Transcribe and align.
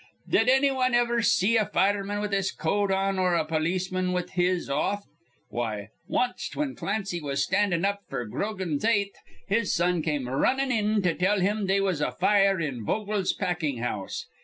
Did 0.27 0.49
anny 0.49 0.71
wan 0.71 0.95
iver 0.95 1.21
see 1.21 1.57
a 1.57 1.67
fireman 1.67 2.21
with 2.21 2.31
his 2.31 2.51
coat 2.51 2.89
on 2.91 3.19
or 3.19 3.35
a 3.35 3.45
polisman 3.45 4.13
with 4.13 4.31
his 4.31 4.67
off? 4.67 5.05
Why, 5.49 5.89
wanst, 6.07 6.55
whin 6.55 6.75
Clancy 6.75 7.21
was 7.21 7.43
standin' 7.43 7.85
up 7.85 8.01
f'r 8.09 8.27
Grogan's 8.27 8.83
eighth, 8.83 9.15
his 9.47 9.75
son 9.75 10.01
come 10.01 10.27
runnin' 10.27 10.71
in 10.71 11.03
to 11.03 11.13
tell 11.13 11.39
him 11.39 11.67
they 11.67 11.79
was 11.79 12.01
a 12.01 12.13
fire 12.13 12.59
in 12.59 12.83
Vogel's 12.83 13.31
packin' 13.33 13.77
house. 13.77 14.25